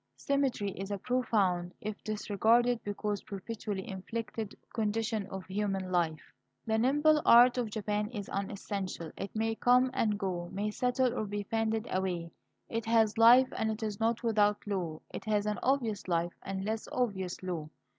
Symmetry 0.15 0.71
is 0.71 0.89
a 0.89 0.97
profound, 0.97 1.75
if 1.79 2.03
disregarded 2.03 2.83
because 2.83 3.21
perpetually 3.21 3.87
inflected, 3.87 4.55
condition 4.73 5.27
of 5.27 5.45
human 5.45 5.91
life. 5.91 6.33
The 6.65 6.79
nimble 6.79 7.21
art 7.23 7.59
of 7.59 7.69
Japan 7.69 8.09
is 8.09 8.27
unessential; 8.27 9.11
it 9.15 9.35
may 9.35 9.53
come 9.53 9.91
and 9.93 10.17
go, 10.17 10.49
may 10.51 10.71
settle 10.71 11.13
or 11.13 11.25
be 11.25 11.43
fanned 11.43 11.87
away. 11.91 12.31
It 12.67 12.85
has 12.87 13.19
life 13.19 13.49
and 13.55 13.69
it 13.69 13.83
is 13.83 13.99
not 13.99 14.23
without 14.23 14.65
law; 14.65 15.01
it 15.13 15.25
has 15.25 15.45
an 15.45 15.59
obvious 15.61 16.07
life, 16.07 16.33
and 16.41 16.61
a 16.63 16.71
less 16.71 16.87
obvious 16.91 17.43
law. 17.43 17.69